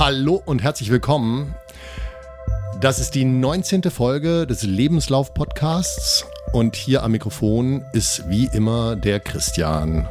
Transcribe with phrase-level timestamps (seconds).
[0.00, 1.54] Hallo und herzlich willkommen.
[2.80, 3.82] Das ist die 19.
[3.90, 6.24] Folge des Lebenslauf-Podcasts
[6.54, 10.08] und hier am Mikrofon ist wie immer der Christian.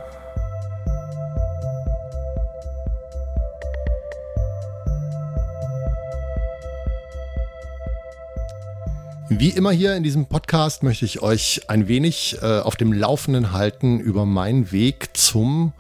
[9.28, 13.54] Wie immer hier in diesem Podcast möchte ich euch ein wenig äh, auf dem Laufenden
[13.54, 15.74] halten über meinen Weg zum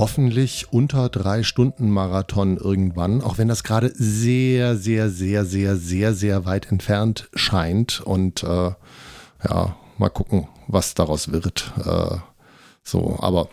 [0.00, 6.14] hoffentlich unter drei Stunden Marathon irgendwann, auch wenn das gerade sehr, sehr, sehr, sehr, sehr,
[6.14, 8.00] sehr weit entfernt scheint.
[8.00, 8.72] Und äh,
[9.48, 11.72] ja, mal gucken, was daraus wird.
[11.84, 12.16] Äh,
[12.82, 13.50] so, aber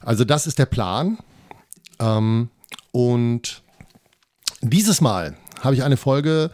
[0.00, 1.18] also das ist der Plan.
[1.98, 2.48] Ähm,
[2.92, 3.62] und
[4.60, 6.52] dieses Mal habe ich eine Folge,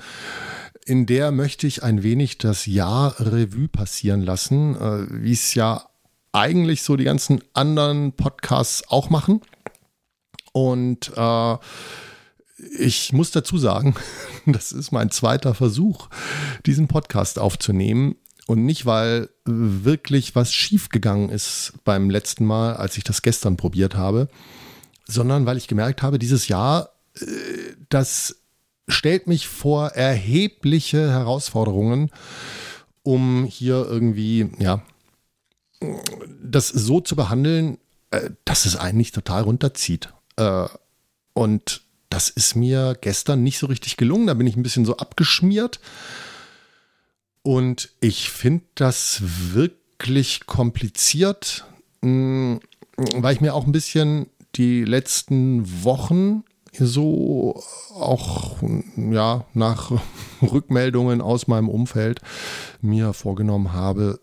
[0.87, 5.87] in der möchte ich ein wenig das Jahr Revue passieren lassen, äh, wie es ja
[6.35, 9.41] eigentlich so die ganzen anderen Podcasts auch machen.
[10.53, 11.57] Und äh,
[12.79, 13.95] ich muss dazu sagen,
[14.47, 16.09] das ist mein zweiter Versuch,
[16.67, 18.17] diesen Podcast aufzunehmen.
[18.47, 23.95] Und nicht, weil wirklich was schiefgegangen ist beim letzten Mal, als ich das gestern probiert
[23.95, 24.29] habe,
[25.07, 27.25] sondern weil ich gemerkt habe, dieses Jahr, äh,
[27.89, 28.37] das
[28.87, 32.11] stellt mich vor erhebliche Herausforderungen,
[33.03, 34.83] um hier irgendwie, ja,
[36.43, 37.79] das so zu behandeln,
[38.11, 40.13] äh, dass es eigentlich total runterzieht.
[40.37, 40.67] Äh,
[41.33, 44.27] und das ist mir gestern nicht so richtig gelungen.
[44.27, 45.81] Da bin ich ein bisschen so abgeschmiert.
[47.43, 49.21] Und ich finde das
[49.53, 51.65] wirklich kompliziert,
[52.01, 52.61] mh,
[53.17, 57.63] weil ich mir auch ein bisschen die letzten Wochen so
[57.95, 58.63] auch
[58.97, 59.93] ja nach
[60.43, 62.21] Rückmeldungen aus meinem Umfeld
[62.81, 64.21] mir vorgenommen habe,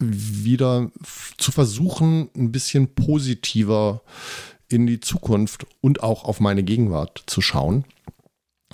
[0.00, 0.90] wieder
[1.36, 4.02] zu versuchen, ein bisschen positiver
[4.68, 7.84] in die Zukunft und auch auf meine Gegenwart zu schauen.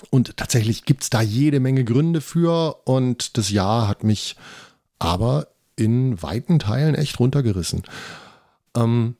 [0.09, 4.35] Und tatsächlich gibt es da jede Menge Gründe für und das Jahr hat mich
[4.99, 7.83] aber in weiten Teilen echt runtergerissen.
[8.75, 9.15] Ähm,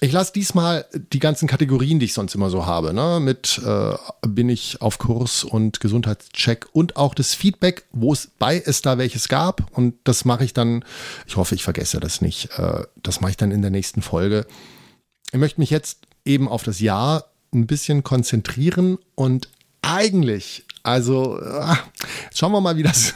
[0.00, 3.18] ich lasse diesmal die ganzen Kategorien, die ich sonst immer so habe, ne?
[3.20, 8.62] mit äh, bin ich auf Kurs und Gesundheitscheck und auch das Feedback, wo es bei
[8.64, 9.76] es da welches gab.
[9.76, 10.84] Und das mache ich dann,
[11.26, 14.46] ich hoffe, ich vergesse das nicht, äh, das mache ich dann in der nächsten Folge.
[15.32, 19.48] Ich möchte mich jetzt eben auf das Jahr ein bisschen konzentrieren und
[19.82, 21.74] eigentlich, also äh,
[22.32, 23.14] schauen wir mal, wie das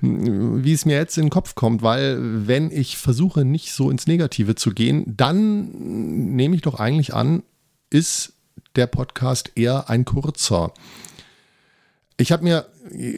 [0.00, 4.06] wie es mir jetzt in den Kopf kommt, weil wenn ich versuche, nicht so ins
[4.06, 7.42] Negative zu gehen, dann nehme ich doch eigentlich an,
[7.90, 8.32] ist
[8.76, 10.72] der Podcast eher ein kurzer.
[12.16, 12.66] Ich habe mir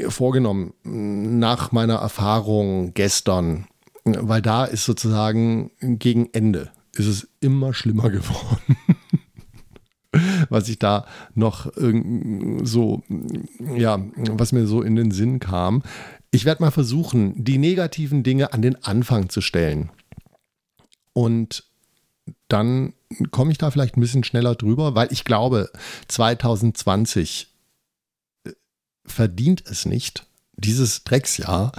[0.09, 3.67] vorgenommen, nach meiner Erfahrung gestern,
[4.05, 8.77] weil da ist sozusagen gegen Ende, ist es immer schlimmer geworden.
[10.49, 11.73] was ich da noch
[12.63, 13.03] so,
[13.77, 15.83] ja, was mir so in den Sinn kam.
[16.35, 19.91] Ich werde mal versuchen, die negativen Dinge an den Anfang zu stellen.
[21.13, 21.63] Und
[22.49, 22.93] dann
[23.31, 25.71] komme ich da vielleicht ein bisschen schneller drüber, weil ich glaube,
[26.09, 27.47] 2020
[28.43, 28.51] äh,
[29.07, 31.71] verdient es nicht, dieses Drecksjahr,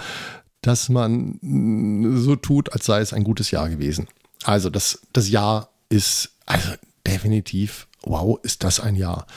[0.61, 4.07] dass man mm, so tut, als sei es ein gutes Jahr gewesen.
[4.45, 6.69] Also das, das Jahr ist also
[7.05, 9.27] definitiv, wow, ist das ein Jahr.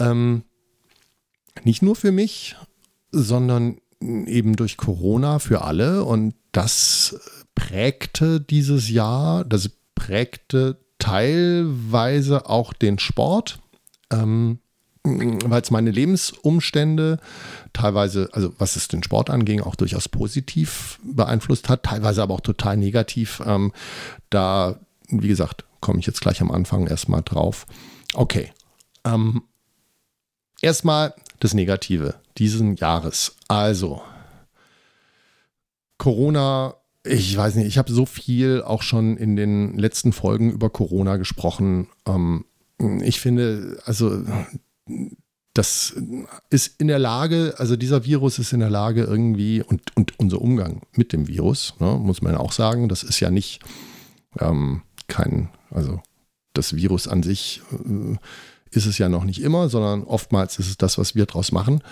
[0.00, 0.42] Ähm,
[1.62, 2.56] nicht nur für mich,
[3.16, 6.04] sondern eben durch Corona für alle.
[6.04, 7.18] Und das
[7.54, 13.58] prägte dieses Jahr, das prägte teilweise auch den Sport.
[14.10, 14.58] Ähm,
[15.06, 17.18] weil es meine Lebensumstände
[17.72, 22.40] teilweise, also was es den Sport anging, auch durchaus positiv beeinflusst hat, teilweise aber auch
[22.40, 23.40] total negativ.
[23.46, 23.72] Ähm,
[24.30, 27.66] da, wie gesagt, komme ich jetzt gleich am Anfang erstmal drauf.
[28.14, 28.52] Okay.
[29.04, 29.42] Ähm,
[30.60, 33.36] erstmal das Negative diesen Jahres.
[33.48, 34.02] Also,
[35.98, 36.74] Corona,
[37.04, 41.16] ich weiß nicht, ich habe so viel auch schon in den letzten Folgen über Corona
[41.16, 41.88] gesprochen.
[42.06, 42.44] Ähm,
[43.02, 44.22] ich finde, also
[45.54, 45.96] das
[46.50, 50.42] ist in der Lage, also dieser Virus ist in der Lage irgendwie und, und unser
[50.42, 53.60] Umgang mit dem Virus, ne, muss man auch sagen, das ist ja nicht
[54.38, 56.02] ähm, kein, also
[56.52, 58.16] das Virus an sich äh,
[58.70, 61.82] ist es ja noch nicht immer, sondern oftmals ist es das, was wir draus machen.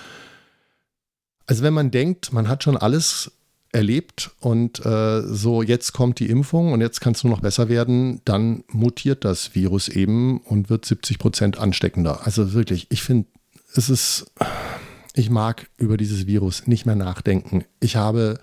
[1.46, 3.32] Also wenn man denkt, man hat schon alles
[3.72, 7.68] erlebt und äh, so jetzt kommt die Impfung und jetzt kann es nur noch besser
[7.68, 12.24] werden, dann mutiert das Virus eben und wird 70 Prozent ansteckender.
[12.24, 13.26] Also wirklich, ich finde,
[13.74, 14.30] es ist,
[15.14, 17.64] ich mag über dieses Virus nicht mehr nachdenken.
[17.80, 18.38] Ich habe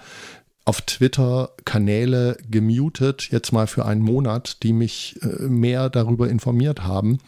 [0.65, 6.83] auf Twitter Kanäle gemutet, jetzt mal für einen Monat, die mich äh, mehr darüber informiert
[6.83, 7.19] haben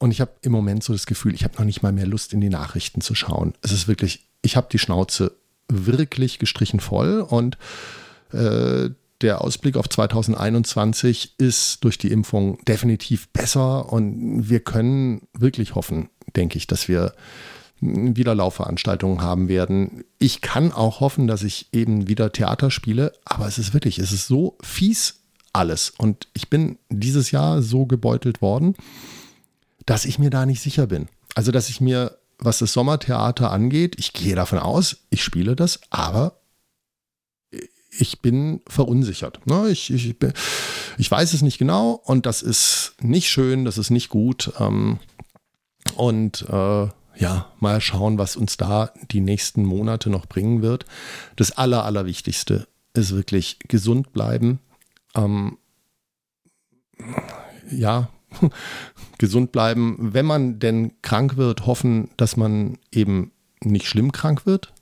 [0.00, 2.32] Und ich habe im Moment so das Gefühl, ich habe noch nicht mal mehr Lust,
[2.32, 3.52] in die Nachrichten zu schauen.
[3.60, 5.36] Es ist wirklich, ich habe die Schnauze
[5.68, 7.58] wirklich gestrichen voll und
[8.32, 8.88] äh,
[9.20, 16.08] der Ausblick auf 2021 ist durch die Impfung definitiv besser und wir können wirklich hoffen,
[16.34, 17.14] denke ich, dass wir
[17.82, 20.04] wieder Laufveranstaltungen haben werden.
[20.18, 24.12] Ich kann auch hoffen, dass ich eben wieder Theater spiele, aber es ist wirklich, es
[24.12, 25.20] ist so fies
[25.52, 28.74] alles und ich bin dieses Jahr so gebeutelt worden,
[29.86, 31.08] dass ich mir da nicht sicher bin.
[31.34, 35.80] Also, dass ich mir, was das Sommertheater angeht, ich gehe davon aus, ich spiele das,
[35.90, 36.40] aber
[37.98, 39.46] ich bin verunsichert.
[39.46, 39.68] Ne?
[39.68, 40.16] Ich, ich,
[40.98, 44.52] ich weiß es nicht genau und das ist nicht schön, das ist nicht gut.
[44.58, 44.98] Ähm,
[45.96, 50.86] und äh, ja, mal schauen, was uns da die nächsten Monate noch bringen wird.
[51.36, 54.60] Das Aller, Allerwichtigste ist wirklich gesund bleiben.
[55.14, 55.58] Ähm,
[57.70, 58.08] ja,
[59.18, 59.96] gesund bleiben.
[60.12, 63.32] Wenn man denn krank wird, hoffen, dass man eben
[63.62, 64.72] nicht schlimm krank wird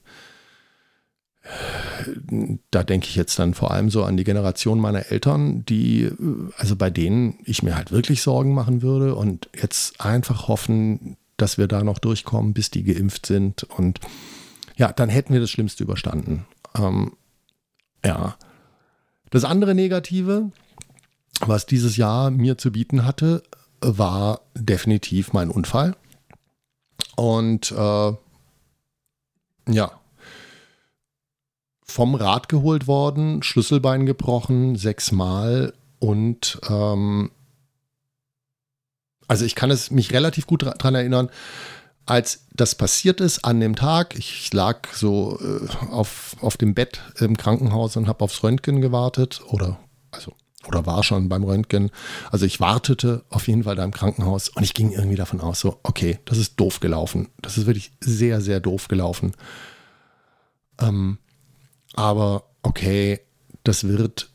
[2.70, 6.10] da denke ich jetzt dann vor allem so an die Generation meiner Eltern, die,
[6.56, 11.58] also bei denen ich mir halt wirklich Sorgen machen würde und jetzt einfach hoffen, dass
[11.58, 13.64] wir da noch durchkommen, bis die geimpft sind.
[13.64, 14.00] Und
[14.76, 16.44] ja, dann hätten wir das Schlimmste überstanden.
[16.76, 17.12] Ähm,
[18.04, 18.36] ja.
[19.30, 20.50] Das andere Negative,
[21.40, 23.43] was dieses Jahr mir zu bieten hatte,
[23.81, 25.96] war definitiv mein Unfall.
[27.17, 28.12] Und äh,
[29.69, 29.90] ja,
[31.85, 37.31] vom Rad geholt worden, Schlüsselbein gebrochen, sechsmal und ähm,
[39.26, 41.31] also ich kann es mich relativ gut daran erinnern,
[42.06, 47.00] als das passiert ist an dem Tag, ich lag so äh, auf, auf dem Bett
[47.19, 49.79] im Krankenhaus und habe aufs Röntgen gewartet oder
[50.11, 50.32] also
[50.69, 51.91] oder war schon beim Röntgen.
[52.31, 55.61] Also ich wartete auf jeden Fall da im Krankenhaus und ich ging irgendwie davon aus,
[55.61, 57.29] so, okay, das ist doof gelaufen.
[57.43, 59.32] Das ist wirklich sehr, sehr doof gelaufen.
[60.81, 61.19] Ähm,
[61.94, 63.20] aber okay,
[63.65, 64.31] das wird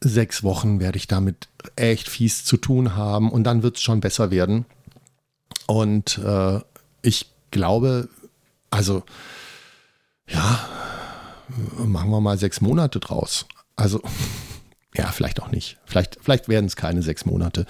[0.00, 4.00] sechs Wochen, werde ich damit echt fies zu tun haben und dann wird es schon
[4.00, 4.66] besser werden.
[5.66, 6.60] Und äh,
[7.02, 8.08] ich glaube,
[8.70, 9.02] also
[10.28, 10.68] ja,
[11.78, 13.46] machen wir mal sechs Monate draus.
[13.76, 14.00] Also
[14.96, 15.78] ja, vielleicht auch nicht.
[15.84, 17.66] Vielleicht, vielleicht werden es keine sechs Monate.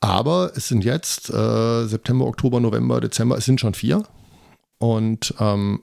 [0.00, 4.04] Aber es sind jetzt äh, September, Oktober, November, Dezember, es sind schon vier.
[4.78, 5.82] Und ähm,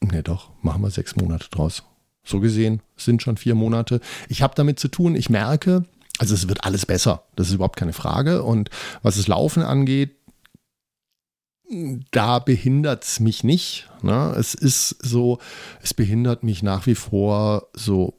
[0.00, 1.82] Ne, doch, machen wir sechs Monate draus.
[2.24, 4.00] So gesehen sind schon vier Monate.
[4.28, 5.84] Ich habe damit zu tun, ich merke,
[6.18, 7.24] also es wird alles besser.
[7.36, 8.42] Das ist überhaupt keine Frage.
[8.42, 8.70] Und
[9.02, 10.16] was das Laufen angeht,
[12.10, 13.88] da behindert es mich nicht.
[14.02, 14.34] Ne?
[14.38, 15.38] Es ist so,
[15.82, 18.14] es behindert mich nach wie vor so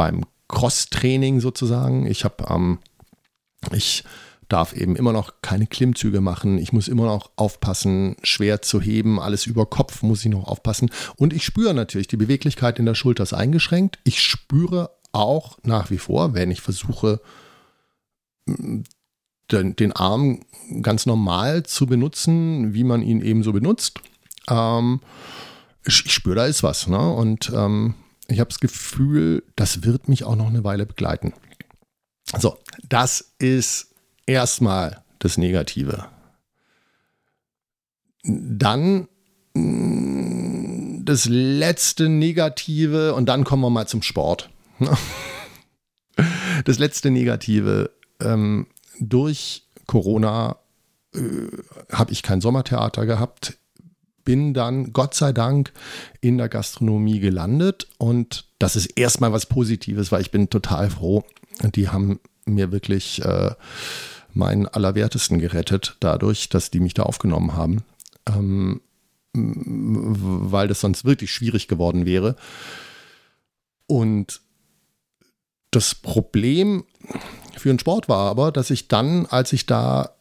[0.00, 2.06] beim Cross-Training sozusagen.
[2.06, 2.78] Ich habe ähm,
[3.70, 4.02] ich
[4.48, 6.56] darf eben immer noch keine Klimmzüge machen.
[6.56, 10.90] Ich muss immer noch aufpassen, schwer zu heben, alles über Kopf muss ich noch aufpassen.
[11.16, 13.98] Und ich spüre natürlich, die Beweglichkeit in der Schulter ist eingeschränkt.
[14.04, 17.20] Ich spüre auch nach wie vor, wenn ich versuche,
[18.46, 18.80] mm,
[19.52, 20.40] den, den Arm
[20.80, 24.00] ganz normal zu benutzen, wie man ihn eben so benutzt.
[24.48, 25.00] Ähm,
[25.84, 26.86] ich, ich spüre, da ist was.
[26.86, 27.12] Ne?
[27.12, 27.96] Und ähm,
[28.30, 31.32] ich habe das Gefühl, das wird mich auch noch eine Weile begleiten.
[32.38, 32.58] So,
[32.88, 33.94] das ist
[34.26, 36.06] erstmal das Negative.
[38.22, 39.08] Dann
[39.54, 44.50] mm, das letzte Negative und dann kommen wir mal zum Sport.
[46.64, 47.90] Das letzte Negative.
[48.20, 48.66] Ähm,
[48.98, 50.58] durch Corona
[51.14, 51.20] äh,
[51.90, 53.58] habe ich kein Sommertheater gehabt,
[54.30, 55.72] bin dann Gott sei Dank
[56.20, 61.24] in der Gastronomie gelandet und das ist erstmal was Positives, weil ich bin total froh.
[61.74, 63.50] Die haben mir wirklich äh,
[64.32, 67.82] meinen Allerwertesten gerettet, dadurch, dass die mich da aufgenommen haben,
[68.28, 68.80] ähm,
[69.34, 72.36] weil das sonst wirklich schwierig geworden wäre.
[73.88, 74.42] Und
[75.72, 76.84] das Problem
[77.56, 80.14] für den Sport war aber, dass ich dann, als ich da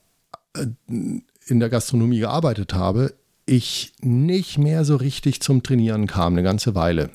[0.56, 3.14] äh, in der Gastronomie gearbeitet habe,
[3.50, 7.10] ich nicht mehr so richtig zum Trainieren kam, eine ganze Weile.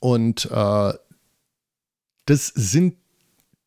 [0.00, 0.92] Und äh,
[2.26, 2.96] das sind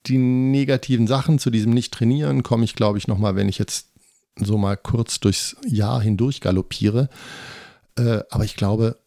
[0.06, 3.88] die negativen Sachen zu diesem Nicht-Trainieren komme ich, glaube ich, nochmal, wenn ich jetzt
[4.36, 7.10] so mal kurz durchs Jahr hindurch galoppiere.
[7.98, 8.98] Äh, aber ich glaube,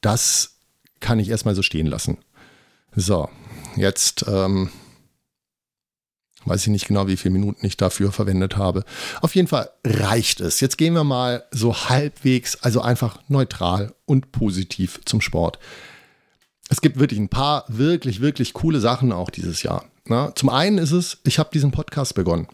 [0.00, 0.56] das
[1.00, 2.18] kann ich erstmal so stehen lassen.
[2.96, 3.28] So,
[3.76, 4.70] jetzt ähm,
[6.48, 8.84] weiß ich nicht genau, wie viele Minuten ich dafür verwendet habe.
[9.20, 10.60] Auf jeden Fall reicht es.
[10.60, 15.58] Jetzt gehen wir mal so halbwegs, also einfach neutral und positiv zum Sport.
[16.68, 19.84] Es gibt wirklich ein paar wirklich, wirklich coole Sachen auch dieses Jahr.
[20.04, 22.48] Na, zum einen ist es, ich habe diesen Podcast begonnen.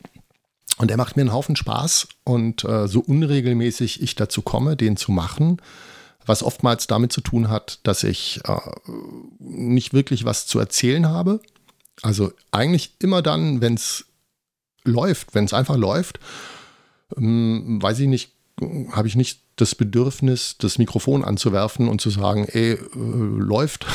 [0.76, 4.96] Und er macht mir einen Haufen Spaß und äh, so unregelmäßig ich dazu komme, den
[4.96, 5.62] zu machen,
[6.26, 8.56] was oftmals damit zu tun hat, dass ich äh,
[9.38, 11.40] nicht wirklich was zu erzählen habe.
[12.02, 14.06] Also eigentlich immer dann, wenn es
[14.84, 16.20] läuft, wenn es einfach läuft,
[17.16, 18.32] ähm, weiß ich nicht,
[18.92, 23.86] habe ich nicht das Bedürfnis, das Mikrofon anzuwerfen und zu sagen, ey, äh, läuft.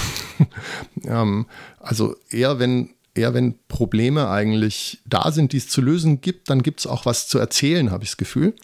[1.03, 1.47] ähm,
[1.79, 6.63] also eher wenn, eher wenn Probleme eigentlich da sind, die es zu lösen gibt, dann
[6.63, 8.55] gibt es auch was zu erzählen, habe ich das Gefühl.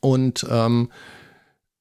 [0.00, 0.90] Und ähm,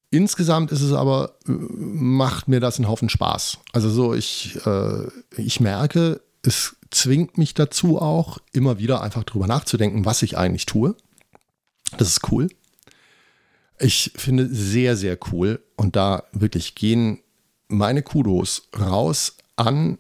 [0.10, 3.58] insgesamt ist es aber, äh, macht mir das einen Haufen Spaß.
[3.74, 9.48] Also so, ich, äh, ich merke, es zwingt mich dazu auch, immer wieder einfach drüber
[9.48, 10.96] nachzudenken, was ich eigentlich tue.
[11.98, 12.50] Das ist cool.
[13.80, 17.20] Ich finde sehr, sehr cool und da wirklich gehen
[17.68, 19.98] meine Kudos raus an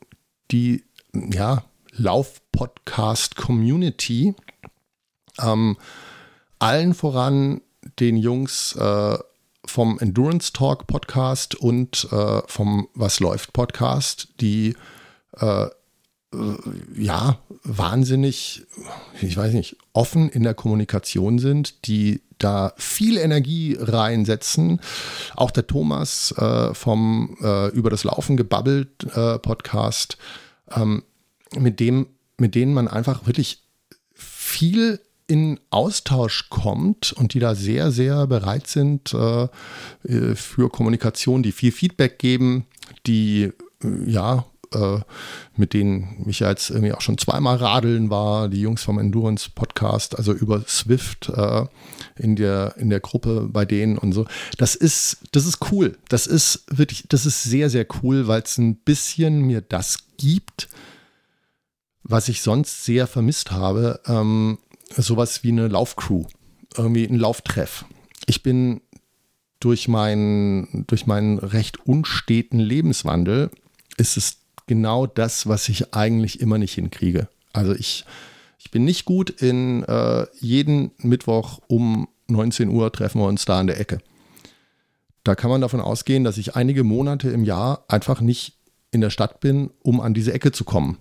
[0.51, 0.83] die
[1.13, 4.35] ja, Lauf-Podcast-Community.
[5.41, 5.77] Ähm,
[6.59, 7.61] allen voran
[7.99, 9.17] den Jungs äh,
[9.65, 14.75] vom Endurance Talk Podcast und äh, vom Was läuft Podcast, die
[15.37, 15.67] äh,
[16.95, 18.65] ja, wahnsinnig,
[19.21, 24.81] ich weiß nicht, offen in der Kommunikation sind, die da viel Energie reinsetzen.
[25.35, 30.17] Auch der Thomas äh, vom äh, Über das Laufen gebabbelt äh, Podcast,
[30.75, 31.03] ähm,
[31.57, 33.63] mit dem, mit denen man einfach wirklich
[34.13, 39.43] viel in Austausch kommt und die da sehr, sehr bereit sind äh,
[40.03, 42.65] äh für Kommunikation, die viel Feedback geben,
[43.07, 43.51] die
[44.05, 45.01] ja äh,
[45.55, 49.49] mit denen ich ja jetzt irgendwie auch schon zweimal radeln war, die Jungs vom Endurance
[49.53, 51.65] Podcast, also über Swift äh,
[52.15, 54.25] in, der, in der Gruppe bei denen und so.
[54.57, 55.97] Das ist, das ist cool.
[56.09, 60.69] Das ist wirklich, das ist sehr, sehr cool, weil es ein bisschen mir das gibt,
[62.03, 64.01] was ich sonst sehr vermisst habe.
[64.07, 64.57] Ähm,
[64.95, 66.25] sowas wie eine Laufcrew,
[66.77, 67.85] irgendwie ein Lauftreff.
[68.25, 68.81] Ich bin
[69.59, 73.49] durch meinen, durch meinen recht unsteten Lebenswandel
[73.97, 77.27] ist es genau das, was ich eigentlich immer nicht hinkriege.
[77.51, 78.05] Also ich,
[78.59, 83.59] ich bin nicht gut in äh, jeden Mittwoch um 19 Uhr treffen wir uns da
[83.59, 83.99] an der Ecke.
[85.23, 88.57] Da kann man davon ausgehen, dass ich einige Monate im Jahr einfach nicht
[88.91, 90.97] in der Stadt bin, um an diese Ecke zu kommen.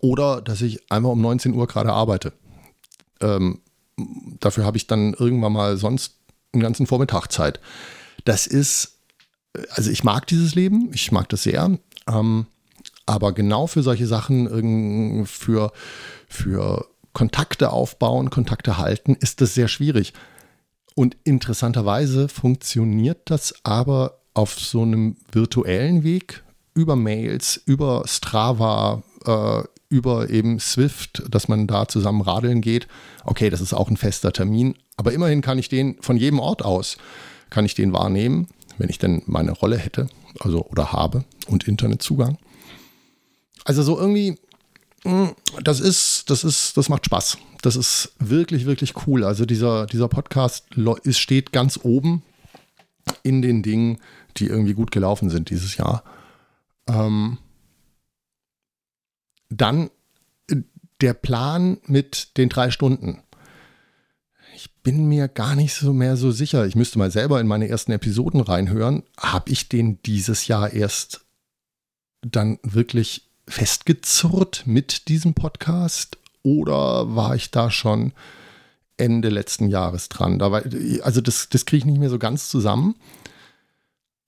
[0.00, 2.32] Oder dass ich einmal um 19 Uhr gerade arbeite.
[3.20, 3.60] Ähm,
[4.40, 6.16] dafür habe ich dann irgendwann mal sonst
[6.52, 7.60] einen ganzen Vormittag Zeit.
[8.24, 8.98] Das ist,
[9.70, 11.78] also ich mag dieses Leben, ich mag das sehr.
[12.08, 12.46] Ähm,
[13.06, 15.72] aber genau für solche Sachen, für,
[16.28, 20.12] für Kontakte aufbauen, Kontakte halten, ist das sehr schwierig.
[20.94, 29.62] Und interessanterweise funktioniert das aber auf so einem virtuellen Weg über Mails, über Strava, äh,
[29.88, 32.88] über eben Swift, dass man da zusammen radeln geht.
[33.24, 36.62] Okay, das ist auch ein fester Termin, aber immerhin kann ich den von jedem Ort
[36.62, 36.98] aus,
[37.48, 40.08] kann ich den wahrnehmen, wenn ich denn meine Rolle hätte
[40.40, 42.38] also oder habe und Internetzugang.
[43.64, 44.38] Also so irgendwie,
[45.02, 47.38] hm, das ist, das ist, das macht Spaß.
[47.62, 49.24] Das ist wirklich, wirklich cool.
[49.24, 50.66] Also dieser, dieser Podcast
[51.02, 52.22] ist, steht ganz oben
[53.22, 53.98] in den Dingen,
[54.36, 56.04] die irgendwie gut gelaufen sind dieses Jahr.
[56.86, 57.38] Ähm,
[59.50, 59.90] dann
[60.50, 60.56] äh,
[61.00, 63.22] der Plan mit den drei Stunden.
[64.54, 66.66] Ich bin mir gar nicht so mehr so sicher.
[66.66, 69.04] Ich müsste mal selber in meine ersten Episoden reinhören.
[69.16, 71.27] Habe ich den dieses Jahr erst
[72.22, 78.12] dann wirklich festgezurrt mit diesem Podcast oder war ich da schon
[78.96, 80.38] Ende letzten Jahres dran?
[80.38, 80.62] Da war,
[81.02, 82.96] also das, das kriege ich nicht mehr so ganz zusammen.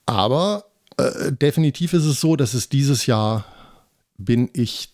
[0.06, 0.64] Aber
[0.96, 3.44] äh, definitiv ist es so, dass es dieses Jahr
[4.16, 4.92] bin ich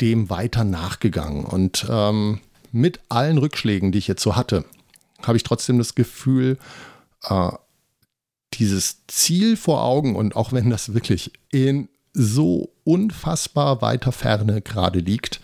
[0.00, 1.44] dem weiter nachgegangen.
[1.44, 2.40] Und ähm,
[2.72, 4.64] mit allen Rückschlägen, die ich jetzt so hatte,
[5.22, 6.58] habe ich trotzdem das Gefühl,
[7.24, 7.50] äh,
[8.54, 11.88] dieses Ziel vor Augen und auch wenn das wirklich in
[12.18, 15.40] so unfassbar weiter Ferne gerade liegt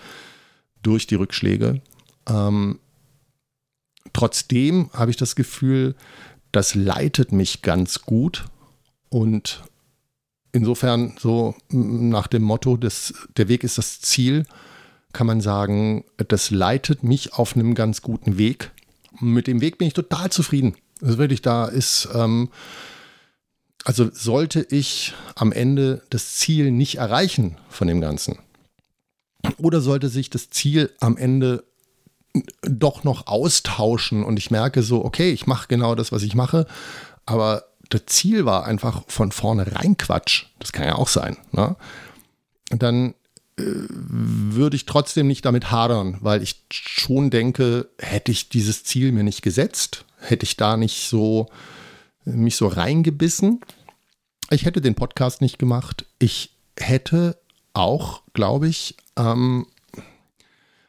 [0.83, 1.81] durch die Rückschläge,
[2.29, 2.79] ähm,
[4.13, 5.95] trotzdem habe ich das Gefühl,
[6.53, 8.47] das leitet mich ganz gut
[9.09, 9.63] und
[10.53, 14.45] insofern so nach dem Motto, des, der Weg ist das Ziel,
[15.13, 18.73] kann man sagen, das leitet mich auf einem ganz guten Weg.
[19.21, 20.75] Mit dem Weg bin ich total zufrieden.
[21.01, 22.51] Also wirklich, da ist, ähm,
[23.85, 28.39] also sollte ich am Ende das Ziel nicht erreichen von dem Ganzen,
[29.59, 31.65] oder sollte sich das Ziel am Ende
[32.63, 36.67] doch noch austauschen und ich merke so, okay, ich mache genau das, was ich mache,
[37.27, 40.47] aber das Ziel war einfach von vornherein Quatsch.
[40.59, 41.37] Das kann ja auch sein.
[41.53, 41.77] Ne?
[42.71, 43.15] dann
[43.57, 49.13] äh, würde ich trotzdem nicht damit hadern, weil ich schon denke, hätte ich dieses Ziel
[49.13, 51.49] mir nicht gesetzt, hätte ich da nicht so
[52.25, 53.61] mich so reingebissen,
[54.51, 56.07] ich hätte den Podcast nicht gemacht.
[56.19, 57.39] Ich hätte
[57.73, 59.67] auch, glaube ich, ähm,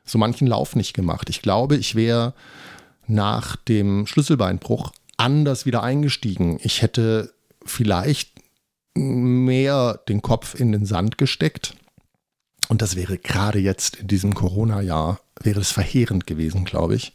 [0.04, 1.30] so manchen Lauf nicht gemacht.
[1.30, 2.34] Ich glaube, ich wäre
[3.08, 6.60] nach dem Schlüsselbeinbruch anders wieder eingestiegen.
[6.62, 7.34] Ich hätte
[7.66, 8.32] vielleicht
[8.94, 11.76] mehr den Kopf in den Sand gesteckt.
[12.68, 17.14] Und das wäre gerade jetzt in diesem Corona-Jahr, wäre es verheerend gewesen, glaube ich.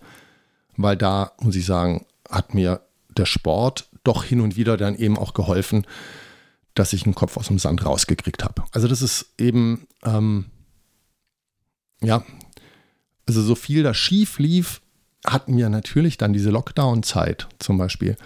[0.77, 5.19] Weil da, muss ich sagen, hat mir der Sport doch hin und wieder dann eben
[5.19, 5.87] auch geholfen,
[6.75, 8.65] dass ich einen Kopf aus dem Sand rausgekriegt habe.
[8.73, 10.47] Also das ist eben, ähm,
[12.03, 12.25] ja,
[13.27, 14.81] also so viel da schief lief,
[15.27, 18.17] hat mir natürlich dann diese Lockdown-Zeit zum Beispiel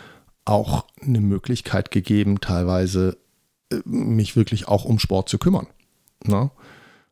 [0.45, 3.16] auch eine Möglichkeit gegeben, teilweise
[3.71, 5.66] äh, mich wirklich auch um Sport zu kümmern.
[6.25, 6.50] Ne?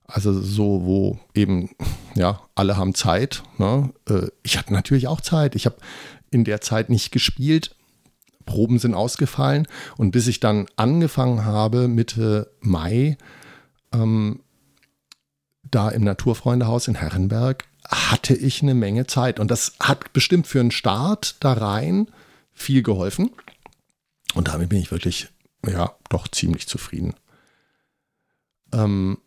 [0.06, 1.70] Also so, wo eben,
[2.14, 3.42] ja, alle haben Zeit.
[3.58, 3.92] Ne?
[4.08, 5.54] Äh, ich hatte natürlich auch Zeit.
[5.54, 5.76] Ich habe
[6.30, 7.74] in der Zeit nicht gespielt.
[8.44, 9.66] Proben sind ausgefallen.
[9.96, 13.16] Und bis ich dann angefangen habe, Mitte Mai,
[13.92, 14.40] ähm,
[15.70, 19.40] da im Naturfreundehaus in Herrenberg, hatte ich eine Menge Zeit.
[19.40, 22.08] Und das hat bestimmt für einen Start da rein
[22.52, 23.30] viel geholfen.
[24.34, 25.28] Und damit bin ich wirklich,
[25.66, 27.14] ja, doch ziemlich zufrieden.
[28.72, 29.18] Ähm,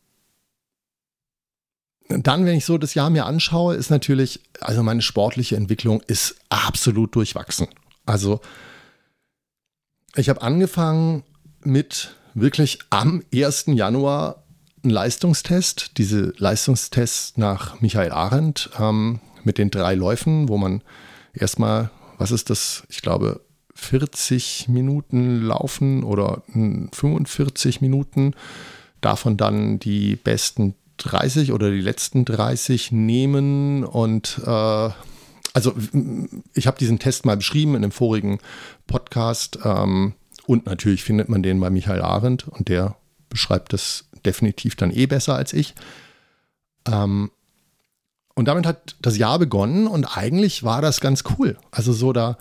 [2.08, 6.36] dann, wenn ich so das Jahr mir anschaue, ist natürlich, also meine sportliche Entwicklung ist
[6.50, 7.68] absolut durchwachsen.
[8.06, 8.42] Also
[10.16, 11.24] ich habe angefangen
[11.64, 13.66] mit wirklich am 1.
[13.68, 14.44] Januar
[14.84, 20.82] einen Leistungstest, diese Leistungstests nach Michael Arendt ähm, mit den drei Läufen, wo man
[21.34, 22.84] erstmal, was ist das?
[22.90, 23.42] Ich glaube,
[23.74, 28.34] 40 Minuten laufen oder 45 Minuten,
[29.02, 34.90] davon dann die besten 30 oder die letzten 30 nehmen und äh,
[35.56, 35.74] also
[36.54, 38.40] ich habe diesen Test mal beschrieben in dem vorigen
[38.88, 40.14] Podcast ähm,
[40.46, 42.98] und natürlich findet man den bei Michael Arendt und der
[43.30, 45.74] beschreibt das definitiv dann eh besser als ich.
[46.86, 47.32] Ähm,
[48.36, 51.56] und damit hat das Jahr begonnen und eigentlich war das ganz cool.
[51.72, 52.38] Also so, da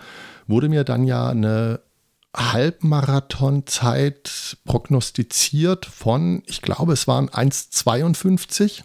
[0.49, 1.83] wurde mir dann ja eine
[2.37, 8.83] Halbmarathonzeit prognostiziert von, ich glaube, es waren 1,52.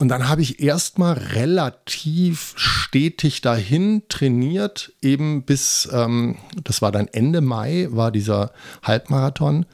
[0.00, 7.06] Und dann habe ich erstmal relativ stetig dahin trainiert, eben bis, ähm, das war dann
[7.06, 8.50] Ende Mai, war dieser
[8.82, 9.66] Halbmarathon.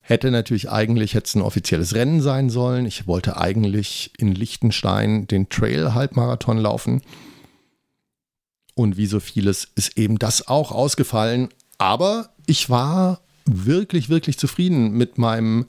[0.00, 2.86] Hätte natürlich eigentlich jetzt ein offizielles Rennen sein sollen.
[2.86, 7.00] Ich wollte eigentlich in Liechtenstein den Trail-Halbmarathon laufen.
[8.74, 11.50] Und wie so vieles ist eben das auch ausgefallen.
[11.78, 15.66] Aber ich war wirklich, wirklich zufrieden mit meinem,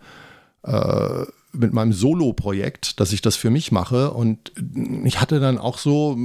[0.64, 4.12] äh, mit meinem Solo-Projekt, dass ich das für mich mache.
[4.12, 4.52] Und
[5.04, 6.18] ich hatte dann auch so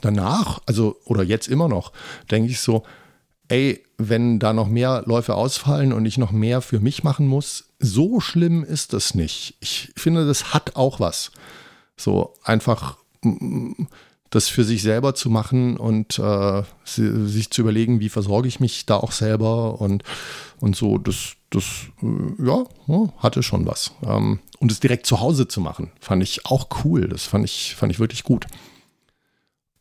[0.00, 1.92] danach, also oder jetzt immer noch,
[2.30, 2.84] denke ich so,
[3.48, 7.64] ey, wenn da noch mehr Läufe ausfallen und ich noch mehr für mich machen muss,
[7.78, 9.56] so schlimm ist das nicht.
[9.60, 11.32] Ich finde, das hat auch was.
[11.96, 12.96] So einfach
[14.32, 18.86] das für sich selber zu machen und äh, sich zu überlegen, wie versorge ich mich
[18.86, 20.04] da auch selber und,
[20.58, 21.64] und so, das, das
[22.02, 22.64] äh, ja,
[23.18, 23.92] hatte schon was.
[24.04, 27.08] Ähm, und es direkt zu Hause zu machen, fand ich auch cool.
[27.08, 28.46] Das fand ich, fand ich wirklich gut.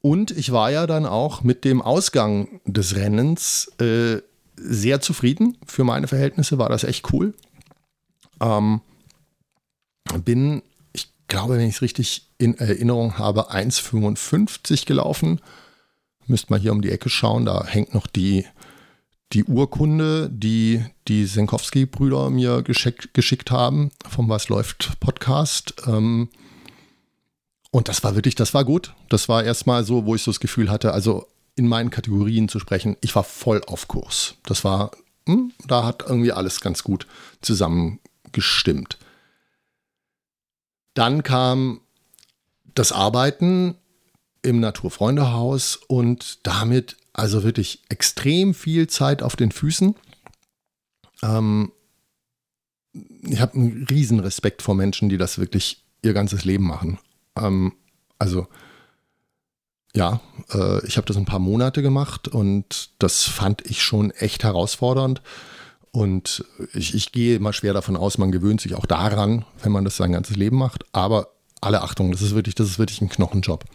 [0.02, 4.22] Und ich war ja dann auch mit dem Ausgang des Rennens äh,
[4.58, 5.58] sehr zufrieden.
[5.66, 7.34] Für meine Verhältnisse war das echt cool.
[8.42, 8.82] Ähm,
[10.26, 10.62] bin,
[11.32, 15.40] glaube, wenn ich es richtig in Erinnerung habe, 1,55 gelaufen.
[16.28, 18.46] Müsst mal hier um die Ecke schauen, da hängt noch die,
[19.32, 25.74] die Urkunde, die die Senkowski-Brüder mir geschickt, geschickt haben vom Was läuft Podcast.
[25.88, 26.28] Ähm,
[27.72, 28.94] und das war wirklich, das war gut.
[29.08, 32.60] Das war erstmal so, wo ich so das Gefühl hatte, also in meinen Kategorien zu
[32.60, 34.36] sprechen, ich war voll auf Kurs.
[34.44, 34.92] Das war,
[35.26, 37.08] hm, da hat irgendwie alles ganz gut
[37.42, 38.98] zusammengestimmt.
[40.94, 41.82] Dann kam
[42.74, 43.76] das Arbeiten
[44.42, 49.96] im Naturfreundehaus und damit also wirklich extrem viel Zeit auf den Füßen.
[51.24, 51.72] Ähm,
[52.94, 57.00] ich habe einen riesen Respekt vor Menschen, die das wirklich ihr ganzes Leben machen.
[57.38, 57.74] Ähm,
[58.18, 58.48] also
[59.94, 60.22] ja,
[60.54, 65.22] äh, ich habe das ein paar Monate gemacht und das fand ich schon echt herausfordernd.
[65.92, 69.84] Und ich, ich gehe immer schwer davon aus, man gewöhnt sich auch daran, wenn man
[69.84, 70.86] das sein ganzes Leben macht.
[70.94, 73.66] Aber alle Achtung, das ist wirklich, das ist wirklich ein Knochenjob.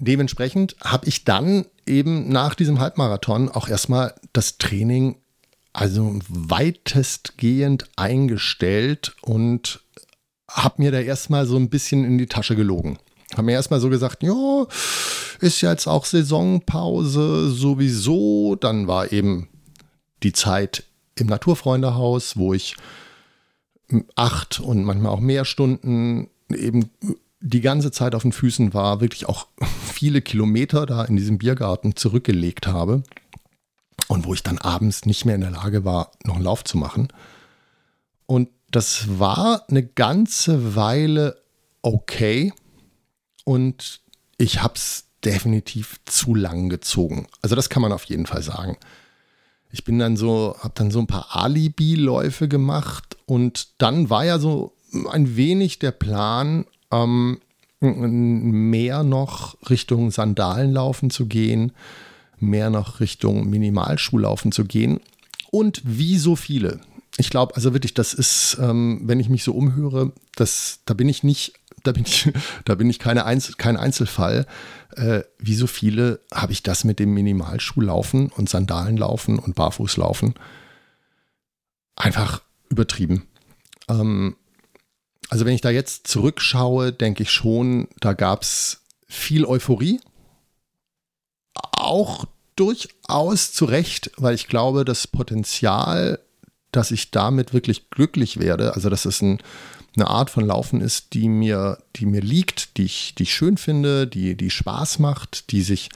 [0.00, 5.16] Dementsprechend habe ich dann eben nach diesem Halbmarathon auch erstmal das Training
[5.72, 9.80] also weitestgehend eingestellt und
[10.50, 12.98] habe mir da erstmal so ein bisschen in die Tasche gelogen.
[13.32, 14.66] Habe mir erstmal so gesagt, ja,
[15.40, 18.56] ist jetzt auch Saisonpause sowieso.
[18.56, 19.48] Dann war eben
[20.22, 22.76] die Zeit im Naturfreundehaus, wo ich
[24.14, 26.90] acht und manchmal auch mehr Stunden eben
[27.40, 29.46] die ganze Zeit auf den Füßen war, wirklich auch
[29.92, 33.02] viele Kilometer da in diesem Biergarten zurückgelegt habe
[34.08, 36.78] und wo ich dann abends nicht mehr in der Lage war, noch einen Lauf zu
[36.78, 37.08] machen.
[38.26, 41.40] Und das war eine ganze Weile
[41.82, 42.52] okay
[43.44, 44.00] und
[44.36, 47.26] ich habe es definitiv zu lang gezogen.
[47.42, 48.76] Also das kann man auf jeden Fall sagen.
[49.70, 54.38] Ich bin dann so, habe dann so ein paar Alibi-Läufe gemacht und dann war ja
[54.38, 54.72] so
[55.10, 57.38] ein wenig der Plan, ähm,
[57.80, 61.72] mehr noch Richtung Sandalenlaufen zu gehen,
[62.40, 65.00] mehr noch Richtung Minimalschuhlaufen zu gehen.
[65.50, 66.80] Und wie so viele.
[67.16, 71.08] Ich glaube, also wirklich, das ist, ähm, wenn ich mich so umhöre, das, da bin
[71.08, 71.54] ich nicht,
[71.84, 72.30] da bin ich,
[72.64, 74.46] da bin ich keine Einzel, kein Einzelfall.
[74.98, 80.34] Äh, wie so viele habe ich das mit dem Minimalschuhlaufen und Sandalenlaufen und Barfußlaufen
[81.94, 83.28] einfach übertrieben.
[83.88, 84.36] Ähm,
[85.30, 90.00] also wenn ich da jetzt zurückschaue, denke ich schon, da gab es viel Euphorie.
[91.54, 92.24] Auch
[92.56, 96.18] durchaus zu Recht, weil ich glaube, das Potenzial,
[96.72, 99.38] dass ich damit wirklich glücklich werde, also dass es ein,
[99.96, 103.56] eine Art von Laufen ist, die mir, die mir liegt, die ich, die ich schön
[103.56, 105.88] finde, die, die Spaß macht, die sich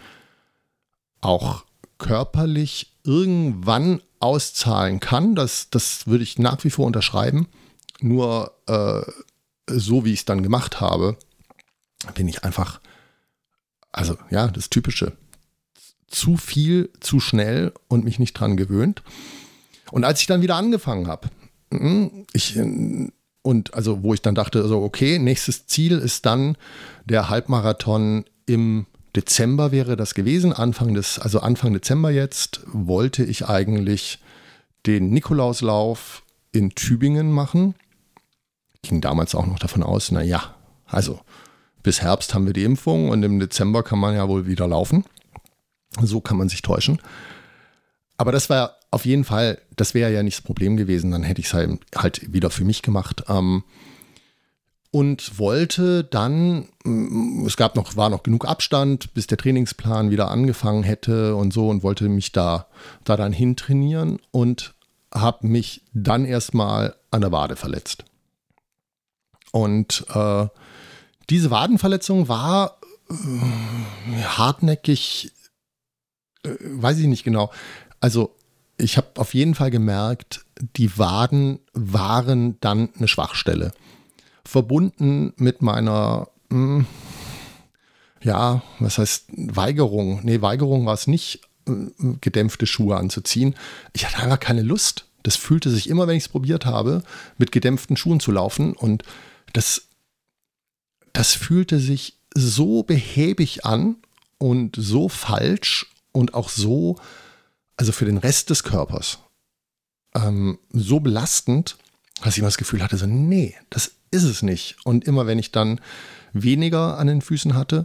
[1.21, 1.65] auch
[1.99, 5.35] körperlich irgendwann auszahlen kann.
[5.35, 7.49] Das, das würde ich nach wie vor unterschreiben.
[8.01, 9.03] Nur äh,
[9.69, 11.17] so, wie ich es dann gemacht habe,
[12.15, 12.81] bin ich einfach,
[13.93, 15.13] also ja, das Typische.
[16.09, 19.03] Zu viel, zu schnell und mich nicht dran gewöhnt.
[19.93, 21.29] Und als ich dann wieder angefangen habe,
[21.73, 22.59] hm, ich,
[23.43, 26.57] und also wo ich dann dachte, also okay, nächstes Ziel ist dann
[27.05, 33.47] der Halbmarathon im Dezember wäre das gewesen, Anfang des, also Anfang Dezember jetzt, wollte ich
[33.47, 34.19] eigentlich
[34.87, 37.75] den Nikolauslauf in Tübingen machen
[38.83, 40.55] ging damals auch noch davon aus, naja,
[40.87, 41.21] also
[41.83, 45.05] bis Herbst haben wir die Impfung und im Dezember kann man ja wohl wieder laufen.
[46.01, 47.01] So kann man sich täuschen.
[48.17, 51.41] Aber das war auf jeden Fall, das wäre ja nicht das Problem gewesen, dann hätte
[51.41, 53.25] ich es halt, halt, wieder für mich gemacht.
[53.29, 53.65] Ähm,
[54.91, 60.31] und wollte dann, mm, es gab noch, war noch genug Abstand, bis der Trainingsplan wieder
[60.31, 62.67] angefangen hätte und so und wollte mich da,
[63.05, 64.75] da dann hintrainieren und
[65.13, 68.05] habe mich dann erstmal an der Wade verletzt.
[69.53, 70.47] Und äh,
[71.31, 72.79] diese Wadenverletzung war
[73.11, 75.33] äh, hartnäckig,
[76.45, 77.51] äh, weiß ich nicht genau.
[77.99, 78.37] Also
[78.79, 80.45] ich habe auf jeden Fall gemerkt,
[80.77, 83.73] die Waden waren dann eine Schwachstelle.
[84.45, 86.87] Verbunden mit meiner, mh, hm,
[88.23, 90.21] ja, was heißt Weigerung?
[90.23, 91.73] Nee, Weigerung war es nicht, äh,
[92.21, 93.55] gedämpfte Schuhe anzuziehen.
[93.93, 95.07] Ich hatte einfach keine Lust.
[95.23, 97.03] Das fühlte sich immer, wenn ich es probiert habe,
[97.39, 98.73] mit gedämpften Schuhen zu laufen.
[98.75, 99.05] Und
[99.53, 99.89] das,
[101.13, 103.97] das fühlte sich so behäbig an
[104.39, 106.97] und so falsch und auch so,
[107.77, 109.19] also für den Rest des Körpers,
[110.15, 111.77] ähm, so belastend,
[112.23, 114.77] dass ich immer das Gefühl hatte, so, nee, das ist es nicht.
[114.85, 115.81] Und immer wenn ich dann
[116.33, 117.85] weniger an den Füßen hatte,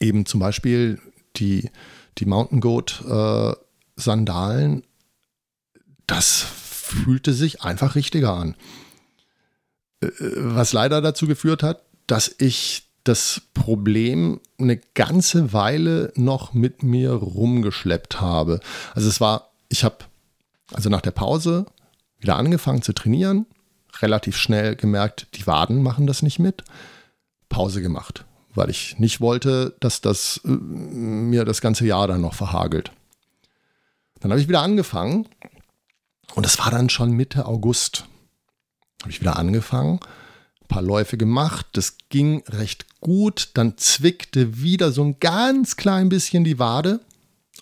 [0.00, 1.00] eben zum Beispiel
[1.36, 1.70] die,
[2.18, 3.52] die Mountain Goat äh,
[3.96, 4.84] Sandalen,
[6.06, 8.56] das fühlte sich einfach richtiger an
[10.10, 17.12] was leider dazu geführt hat, dass ich das Problem eine ganze Weile noch mit mir
[17.12, 18.60] rumgeschleppt habe.
[18.94, 19.98] Also es war, ich habe
[20.72, 21.66] also nach der Pause
[22.18, 23.46] wieder angefangen zu trainieren,
[24.00, 26.64] relativ schnell gemerkt, die Waden machen das nicht mit,
[27.48, 32.34] Pause gemacht, weil ich nicht wollte, dass das äh, mir das ganze Jahr dann noch
[32.34, 32.90] verhagelt.
[34.20, 35.28] Dann habe ich wieder angefangen
[36.34, 38.06] und es war dann schon Mitte August
[39.04, 40.00] habe ich wieder angefangen,
[40.64, 46.08] ein paar Läufe gemacht, das ging recht gut, dann zwickte wieder so ein ganz klein
[46.08, 47.00] bisschen die Wade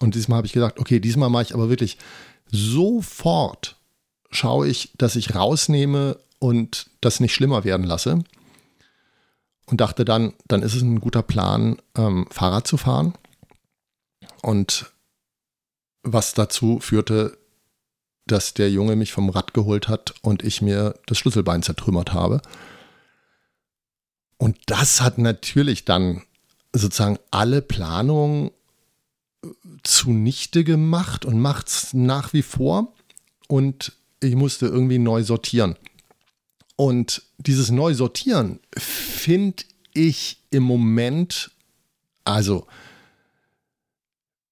[0.01, 1.99] und diesmal habe ich gesagt, okay, diesmal mache ich aber wirklich
[2.51, 3.77] sofort,
[4.31, 8.25] schaue ich, dass ich rausnehme und das nicht schlimmer werden lasse.
[9.67, 13.15] Und dachte dann, dann ist es ein guter Plan, ähm, Fahrrad zu fahren.
[14.43, 14.93] Und
[16.03, 17.39] was dazu führte,
[18.27, 22.43] dass der Junge mich vom Rad geholt hat und ich mir das Schlüsselbein zertrümmert habe.
[24.43, 26.23] Und das hat natürlich dann
[26.73, 28.51] sozusagen alle Planungen
[29.85, 32.93] zunichte gemacht und macht es nach wie vor.
[33.47, 35.77] Und ich musste irgendwie neu sortieren.
[36.75, 39.63] Und dieses Neu-Sortieren finde
[39.95, 41.53] ich im Moment,
[42.25, 42.67] also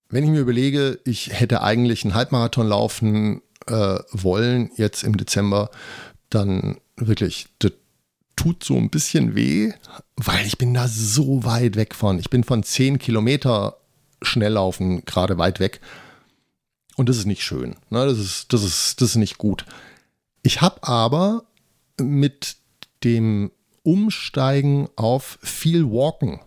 [0.09, 5.68] wenn ich mir überlege, ich hätte eigentlich einen Halbmarathon laufen äh, wollen jetzt im Dezember,
[6.29, 7.72] dann wirklich, das
[8.40, 9.70] tut so ein bisschen weh,
[10.16, 12.18] weil ich bin da so weit weg von.
[12.18, 13.76] Ich bin von 10 Kilometer
[14.22, 15.83] Schnelllaufen gerade weit weg.
[16.96, 17.76] Und das ist nicht schön.
[17.90, 18.07] Ne?
[18.07, 19.66] Das, ist, das, ist, das ist nicht gut.
[20.42, 21.44] Ich habe aber
[22.00, 22.57] mit
[23.05, 23.50] dem
[23.83, 26.40] Umsteigen auf viel Walken,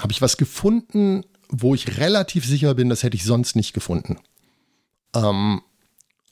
[0.00, 4.18] habe ich was gefunden, wo ich relativ sicher bin, das hätte ich sonst nicht gefunden.
[5.14, 5.62] Ähm,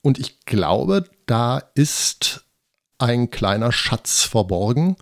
[0.02, 2.44] und ich glaube, da ist
[3.02, 4.96] ein kleiner Schatz verborgen.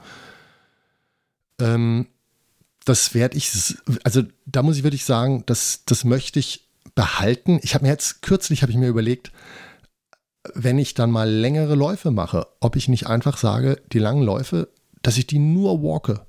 [1.61, 2.07] Ähm,
[2.85, 7.61] das werde ich, also da muss ich wirklich sagen, das, das möchte ich behalten.
[7.63, 9.33] Ich habe mir jetzt kürzlich habe ich mir überlegt,
[10.55, 14.69] wenn ich dann mal längere Läufe mache, ob ich nicht einfach sage, die langen Läufe,
[15.03, 16.27] dass ich die nur walke.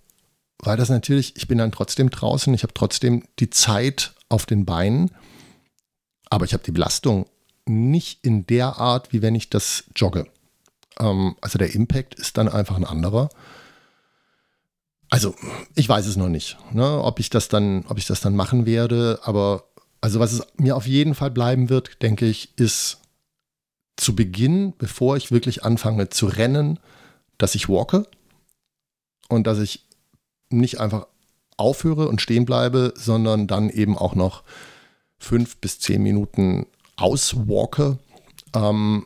[0.59, 4.65] Weil das natürlich, ich bin dann trotzdem draußen, ich habe trotzdem die Zeit auf den
[4.65, 5.09] Beinen,
[6.29, 7.25] aber ich habe die Belastung
[7.65, 10.27] nicht in der Art, wie wenn ich das jogge.
[10.99, 13.29] Ähm, also der Impact ist dann einfach ein anderer.
[15.09, 15.35] Also,
[15.75, 18.65] ich weiß es noch nicht, ne, ob ich das dann, ob ich das dann machen
[18.65, 19.65] werde, aber
[19.99, 23.01] also was es mir auf jeden Fall bleiben wird, denke ich, ist
[23.97, 26.79] zu Beginn, bevor ich wirklich anfange zu rennen,
[27.37, 28.07] dass ich walke
[29.27, 29.85] und dass ich
[30.49, 31.07] nicht einfach
[31.57, 34.43] aufhöre und stehen bleibe, sondern dann eben auch noch
[35.19, 37.99] fünf bis zehn Minuten auswalke.
[38.55, 39.05] Ähm,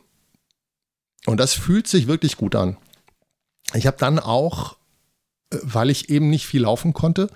[1.26, 2.76] und das fühlt sich wirklich gut an.
[3.74, 4.76] Ich habe dann auch,
[5.52, 7.28] äh, weil ich eben nicht viel laufen konnte,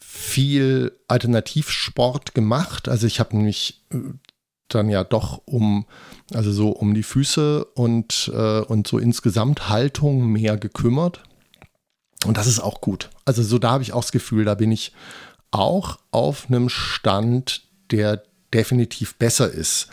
[0.00, 2.88] viel Alternativsport gemacht.
[2.88, 3.98] Also ich habe mich äh,
[4.68, 5.86] dann ja doch um,
[6.32, 11.22] also so um die Füße und, äh, und so insgesamt Haltung mehr gekümmert.
[12.24, 13.10] Und das ist auch gut.
[13.24, 14.92] Also so da habe ich auch das Gefühl, da bin ich
[15.50, 19.88] auch auf einem Stand, der definitiv besser ist,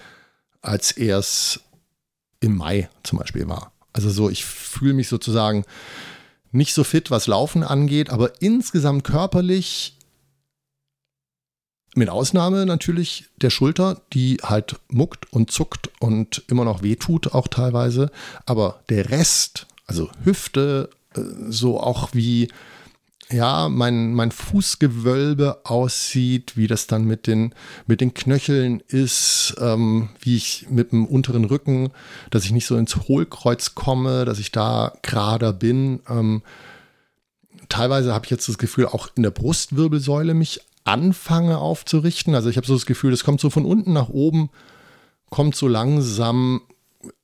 [0.61, 1.61] als er es
[2.39, 3.71] im Mai zum Beispiel war.
[3.93, 5.65] Also so, ich fühle mich sozusagen
[6.51, 9.97] nicht so fit, was Laufen angeht, aber insgesamt körperlich
[11.95, 17.47] mit Ausnahme natürlich der Schulter, die halt muckt und zuckt und immer noch wehtut, auch
[17.47, 18.11] teilweise.
[18.45, 22.49] Aber der Rest, also Hüfte, äh, so auch wie
[23.29, 27.53] ja, mein, mein Fußgewölbe aussieht, wie das dann mit den,
[27.85, 31.89] mit den Knöcheln ist, ähm, wie ich mit dem unteren Rücken,
[32.29, 35.99] dass ich nicht so ins Hohlkreuz komme, dass ich da gerader bin.
[36.09, 36.41] Ähm,
[37.67, 42.33] teilweise habe ich jetzt das Gefühl, auch in der Brustwirbelsäule mich anfange aufzurichten.
[42.33, 44.49] Also ich habe so das Gefühl, es kommt so von unten nach oben,
[45.29, 46.61] kommt so langsam,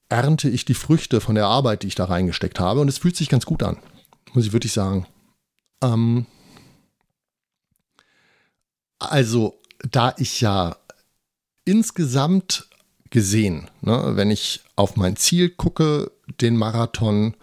[0.09, 2.81] ernte ich die Früchte von der Arbeit, die ich da reingesteckt habe.
[2.81, 3.77] Und es fühlt sich ganz gut an,
[4.33, 5.07] muss ich wirklich sagen.
[5.83, 6.25] Ähm
[8.99, 10.77] also, da ich ja
[11.65, 12.69] insgesamt
[13.09, 17.35] gesehen, ne, wenn ich auf mein Ziel gucke, den Marathon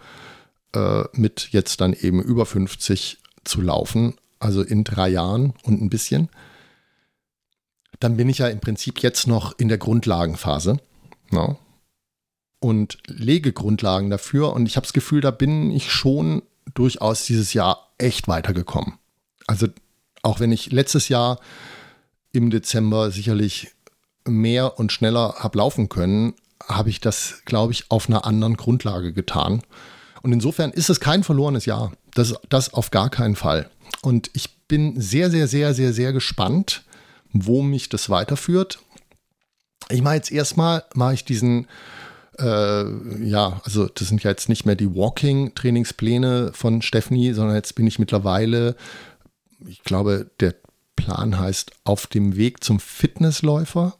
[0.73, 5.89] äh, mit jetzt dann eben über 50 zu laufen, also in drei Jahren und ein
[5.89, 6.29] bisschen,
[7.99, 10.79] dann bin ich ja im Prinzip jetzt noch in der Grundlagenphase
[11.29, 11.57] no?
[12.59, 14.53] und lege Grundlagen dafür.
[14.53, 16.41] Und ich habe das Gefühl, da bin ich schon
[16.73, 18.97] durchaus dieses Jahr echt weitergekommen.
[19.47, 19.67] Also
[20.21, 21.39] auch wenn ich letztes Jahr
[22.31, 23.71] im Dezember sicherlich
[24.25, 26.33] mehr und schneller habe laufen können,
[26.67, 29.61] habe ich das, glaube ich, auf einer anderen Grundlage getan.
[30.21, 31.91] Und insofern ist es kein verlorenes Jahr.
[32.13, 33.69] Das, das auf gar keinen Fall.
[34.01, 36.83] Und ich bin sehr, sehr, sehr, sehr, sehr gespannt,
[37.33, 38.79] wo mich das weiterführt.
[39.89, 41.67] Ich mache jetzt erstmal, mache ich diesen,
[42.39, 47.75] äh, ja, also das sind ja jetzt nicht mehr die Walking-Trainingspläne von Stephanie, sondern jetzt
[47.75, 48.75] bin ich mittlerweile,
[49.67, 50.55] ich glaube, der
[50.95, 53.95] Plan heißt auf dem Weg zum Fitnessläufer.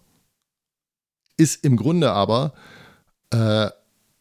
[1.37, 2.53] Ist im Grunde aber
[3.31, 3.69] äh,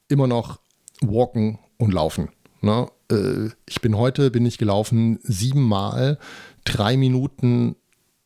[0.08, 0.60] immer noch
[1.00, 2.30] Walken und Laufen.
[2.62, 2.88] Ne?
[3.10, 6.18] Äh, ich bin heute, bin ich gelaufen siebenmal,
[6.64, 7.76] drei Minuten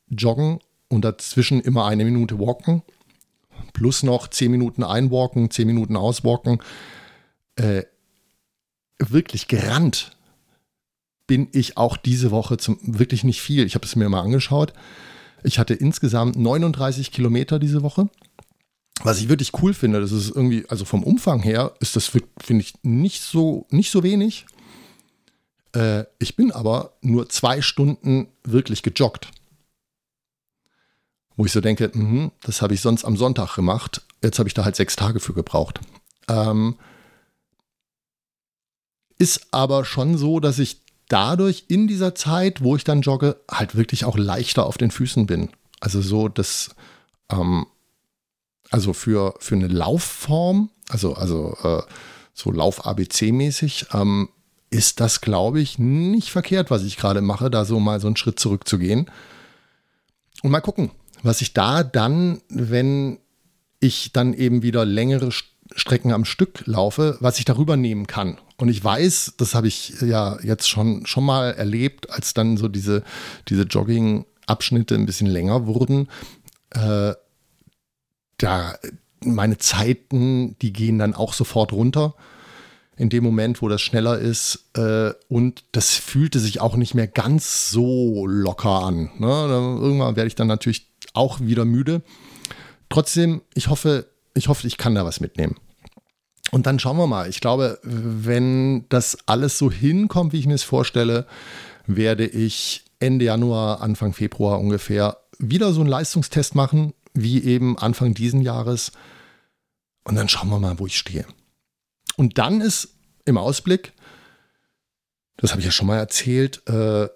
[0.09, 2.83] joggen und dazwischen immer eine Minute walken.
[3.73, 6.61] Plus noch zehn Minuten einwalken, zehn Minuten auswalken.
[7.57, 7.83] Äh,
[8.99, 10.13] wirklich gerannt
[11.27, 13.65] bin ich auch diese Woche zum, wirklich nicht viel.
[13.65, 14.73] Ich habe es mir mal angeschaut.
[15.43, 18.09] Ich hatte insgesamt 39 Kilometer diese Woche.
[19.03, 22.63] Was ich wirklich cool finde, das ist irgendwie, also vom Umfang her ist das, finde
[22.63, 24.47] ich, nicht so, nicht so wenig.
[25.75, 29.31] Äh, ich bin aber nur zwei Stunden wirklich gejoggt.
[31.37, 34.55] Wo ich so denke, mh, das habe ich sonst am Sonntag gemacht, jetzt habe ich
[34.55, 35.81] da halt sechs Tage für gebraucht.
[36.29, 36.77] Ähm,
[39.19, 43.77] ist aber schon so, dass ich dadurch in dieser Zeit, wo ich dann jogge, halt
[43.77, 45.51] wirklich auch leichter auf den Füßen bin.
[45.81, 46.75] Also so, dass,
[47.31, 47.67] ähm,
[48.71, 51.83] also für, für eine Laufform, also, also äh,
[52.33, 54.29] so Lauf-ABC-mäßig, ähm,
[54.71, 58.17] ist das, glaube ich, nicht verkehrt, was ich gerade mache, da so mal so einen
[58.17, 59.11] Schritt zurückzugehen.
[60.43, 60.91] Und mal gucken,
[61.25, 63.19] was ich da dann, wenn
[63.81, 65.31] ich dann eben wieder längere
[65.75, 68.39] Strecken am Stück laufe, was ich darüber nehmen kann.
[68.57, 72.69] Und ich weiß, das habe ich ja jetzt schon, schon mal erlebt, als dann so
[72.69, 73.03] diese,
[73.49, 76.09] diese Jogging-Abschnitte ein bisschen länger wurden.
[76.71, 77.15] Äh,
[78.39, 78.75] da
[79.25, 82.15] meine Zeiten, die gehen dann auch sofort runter
[82.97, 84.71] in dem Moment, wo das schneller ist.
[84.77, 89.11] Äh, und das fühlte sich auch nicht mehr ganz so locker an.
[89.19, 89.27] Ne?
[89.27, 92.03] Irgendwann werde ich dann natürlich auch wieder müde.
[92.91, 95.57] Trotzdem, ich hoffe, ich hoffe, ich kann da was mitnehmen.
[96.51, 97.29] Und dann schauen wir mal.
[97.29, 101.27] Ich glaube, wenn das alles so hinkommt, wie ich mir es vorstelle,
[101.87, 108.15] werde ich Ende Januar, Anfang Februar ungefähr wieder so einen Leistungstest machen, wie eben Anfang
[108.15, 108.93] diesen Jahres.
[110.05, 111.27] Und dann schauen wir mal, wo ich stehe.
[112.17, 112.91] Und dann ist
[113.25, 113.93] im Ausblick,
[115.37, 117.09] das habe ich ja schon mal erzählt, äh,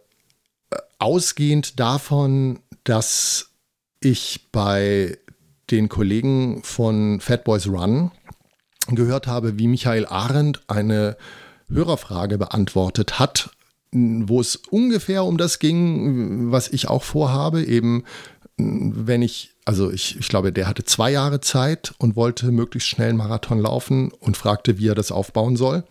[0.98, 3.47] ausgehend davon, dass
[4.00, 5.18] ich bei
[5.70, 8.10] den Kollegen von Fat Boys Run
[8.88, 11.16] gehört habe, wie Michael Arendt eine
[11.68, 13.50] Hörerfrage beantwortet hat,
[13.92, 18.04] wo es ungefähr um das ging, was ich auch vorhabe, eben
[18.56, 23.10] wenn ich, also ich, ich glaube, der hatte zwei Jahre Zeit und wollte möglichst schnell
[23.10, 25.84] einen Marathon laufen und fragte, wie er das aufbauen soll.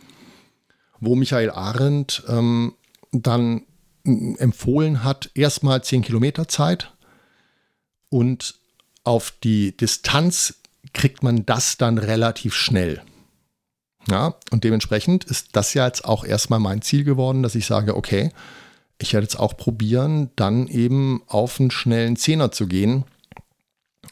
[0.99, 2.73] Wo Michael Arendt ähm,
[3.11, 3.63] dann
[4.03, 6.96] empfohlen hat, erstmal zehn Kilometer Zeit
[8.09, 8.55] und
[9.03, 10.55] auf die Distanz
[10.93, 13.01] kriegt man das dann relativ schnell.
[14.09, 17.95] Ja, und dementsprechend ist das ja jetzt auch erstmal mein Ziel geworden, dass ich sage,
[17.95, 18.31] okay,
[18.99, 23.03] ich werde jetzt auch probieren, dann eben auf einen schnellen Zehner zu gehen.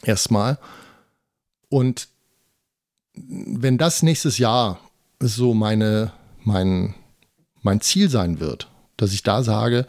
[0.04, 0.60] Erstmal.
[1.70, 2.10] Und
[3.14, 4.80] wenn das nächstes Jahr
[5.20, 6.12] so meine,
[6.44, 6.94] mein,
[7.62, 9.88] mein Ziel sein wird, dass ich da sage,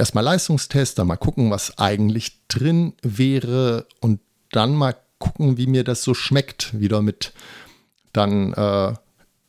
[0.00, 5.84] erstmal Leistungstest, dann mal gucken, was eigentlich drin wäre und dann mal gucken, wie mir
[5.84, 7.32] das so schmeckt, wieder mit
[8.12, 8.94] dann äh,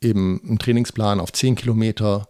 [0.00, 2.28] eben einem Trainingsplan auf 10 Kilometer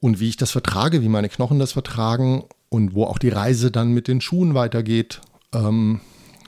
[0.00, 3.70] und wie ich das vertrage, wie meine Knochen das vertragen und wo auch die Reise
[3.70, 5.20] dann mit den Schuhen weitergeht,
[5.52, 6.00] ähm,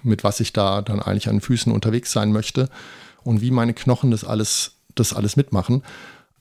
[0.02, 2.68] mit was ich da dann eigentlich an den Füßen unterwegs sein möchte
[3.24, 5.82] und wie meine Knochen das alles, das alles mitmachen.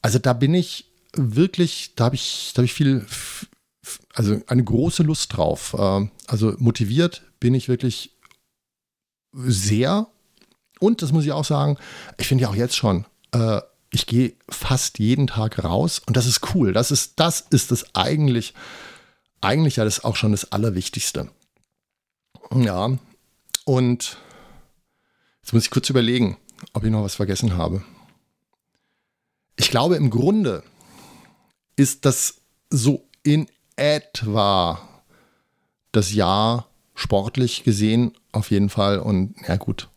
[0.01, 3.05] Also da bin ich wirklich, da habe ich, da habe ich viel,
[4.13, 5.75] also eine große Lust drauf.
[5.77, 8.15] Ähm, also motiviert bin ich wirklich
[9.33, 10.07] sehr.
[10.79, 11.77] Und das muss ich auch sagen,
[12.17, 16.25] ich finde ja auch jetzt schon, äh, ich gehe fast jeden Tag raus und das
[16.25, 16.73] ist cool.
[16.73, 18.53] Das ist, das ist es eigentlich,
[19.41, 21.29] eigentlich ja das auch schon das Allerwichtigste.
[22.53, 22.97] Ja,
[23.65, 24.17] und
[25.41, 26.37] jetzt muss ich kurz überlegen,
[26.73, 27.83] ob ich noch was vergessen habe.
[29.57, 30.63] Ich glaube, im Grunde
[31.75, 33.47] ist das so in
[33.81, 34.79] etwa
[35.91, 38.99] das Jahr sportlich gesehen auf jeden Fall.
[38.99, 39.89] Und ja gut,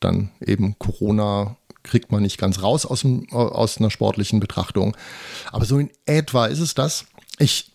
[0.00, 4.96] dann eben Corona kriegt man nicht ganz raus aus, dem, aus einer sportlichen Betrachtung.
[5.52, 7.06] Aber so in etwa ist es das.
[7.38, 7.70] Ich,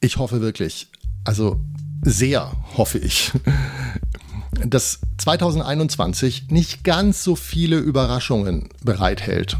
[0.00, 0.88] ich hoffe wirklich,
[1.24, 1.60] also
[2.04, 3.32] sehr hoffe ich,
[4.64, 9.56] dass 2021 nicht ganz so viele Überraschungen bereithält.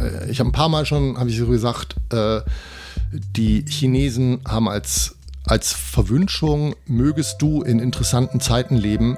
[0.00, 2.40] Äh, ich habe ein paar Mal schon, habe ich so gesagt, äh,
[3.12, 9.16] die Chinesen haben als, als Verwünschung, mögest du in interessanten Zeiten leben,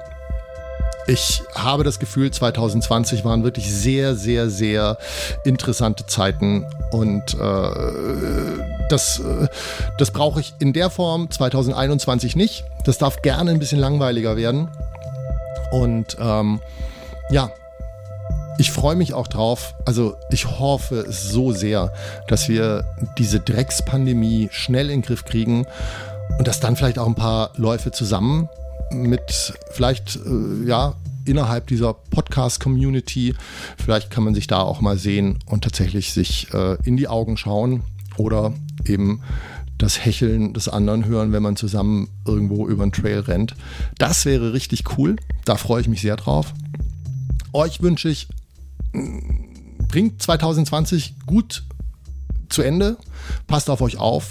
[1.09, 4.99] ich habe das Gefühl, 2020 waren wirklich sehr, sehr, sehr
[5.43, 7.69] interessante Zeiten und äh,
[8.89, 9.47] das, äh,
[9.97, 12.63] das brauche ich in der Form 2021 nicht.
[12.85, 14.69] Das darf gerne ein bisschen langweiliger werden.
[15.71, 16.59] Und ähm,
[17.31, 17.49] ja,
[18.59, 19.73] ich freue mich auch drauf.
[19.85, 21.93] Also ich hoffe so sehr,
[22.27, 22.83] dass wir
[23.17, 25.65] diese Dreckspandemie schnell in den Griff kriegen
[26.37, 28.49] und dass dann vielleicht auch ein paar Läufe zusammen
[28.91, 30.95] mit vielleicht, äh, ja,
[31.25, 33.33] innerhalb dieser Podcast-Community.
[33.77, 37.37] Vielleicht kann man sich da auch mal sehen und tatsächlich sich äh, in die Augen
[37.37, 37.83] schauen
[38.17, 38.51] oder
[38.85, 39.21] eben
[39.77, 43.55] das Hecheln des anderen hören, wenn man zusammen irgendwo über den Trail rennt.
[43.97, 45.15] Das wäre richtig cool.
[45.45, 46.53] Da freue ich mich sehr drauf.
[47.53, 48.27] Euch wünsche ich,
[49.87, 51.63] bringt 2020 gut
[52.49, 52.97] zu Ende.
[53.47, 54.27] Passt auf euch auf.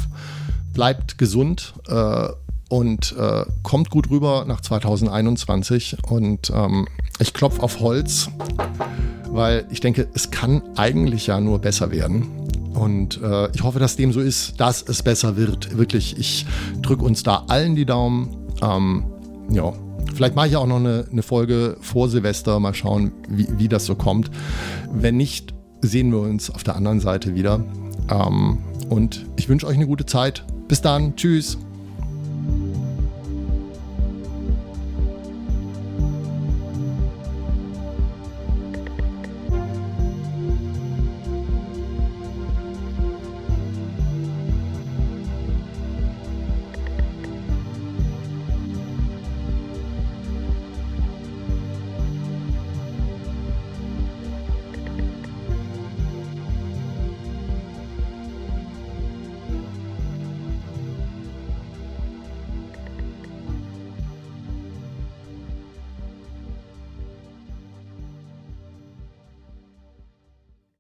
[0.73, 1.75] Bleibt gesund.
[1.89, 2.29] Äh,
[2.69, 5.97] und äh, kommt gut rüber nach 2021.
[6.09, 6.87] Und ähm,
[7.19, 8.29] ich klopfe auf Holz,
[9.31, 12.27] weil ich denke, es kann eigentlich ja nur besser werden.
[12.75, 15.77] Und äh, ich hoffe, dass dem so ist, dass es besser wird.
[15.77, 16.47] Wirklich, ich
[16.83, 18.37] drücke uns da allen die Daumen.
[18.63, 19.05] Ähm,
[19.51, 19.73] ja,
[20.15, 22.61] vielleicht mache ich auch noch eine, eine, Folge vor Silvester.
[22.61, 24.31] Mal schauen, wie, wie, das so kommt.
[24.93, 27.65] Wenn nicht, sehen wir uns auf der anderen Seite wieder.
[28.11, 30.45] Ähm, und ich wünsche euch eine gute Zeit.
[30.67, 31.17] Bis dann.
[31.17, 31.59] Tschüss.